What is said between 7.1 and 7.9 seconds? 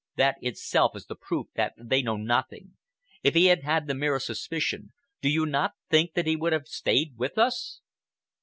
with us?"